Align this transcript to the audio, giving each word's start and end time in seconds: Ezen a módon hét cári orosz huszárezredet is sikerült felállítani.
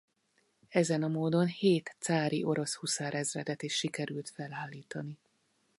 Ezen 0.69 1.03
a 1.03 1.07
módon 1.07 1.47
hét 1.47 1.95
cári 1.99 2.43
orosz 2.43 2.73
huszárezredet 2.75 3.63
is 3.63 3.75
sikerült 3.75 4.29
felállítani. 4.29 5.17